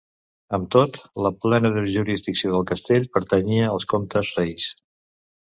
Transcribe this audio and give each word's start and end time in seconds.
Amb 0.57 0.69
tot, 0.75 0.95
la 1.25 1.31
plena 1.43 1.71
jurisdicció 1.91 2.51
del 2.55 2.65
castell 2.73 3.07
pertanyia 3.19 3.71
als 3.75 3.89
comtes-reis. 3.95 4.71